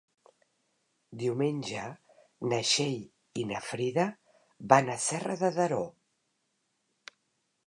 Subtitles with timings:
[1.23, 1.83] Diumenge
[2.53, 4.09] na Txell i na Frida
[4.75, 5.83] van a Serra de Daró.